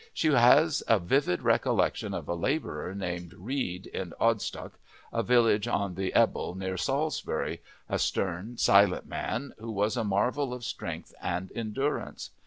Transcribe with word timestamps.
She 0.15 0.29
has 0.33 0.81
a 0.87 0.97
vivid 0.97 1.43
recollection 1.43 2.15
of 2.15 2.27
a 2.27 2.33
labourer 2.33 2.95
named 2.95 3.33
Reed, 3.33 3.85
in 3.85 4.15
Odstock, 4.19 4.79
a 5.13 5.21
village 5.21 5.67
on 5.67 5.93
the 5.93 6.11
Ebble 6.15 6.55
near 6.55 6.75
Salisbury, 6.75 7.61
a 7.87 7.99
stern, 7.99 8.57
silent 8.57 9.05
man, 9.05 9.53
who 9.59 9.69
was 9.71 9.95
a 9.95 10.03
marvel 10.03 10.55
of 10.55 10.63
strength 10.65 11.13
and 11.21 11.51
endurance. 11.53 12.31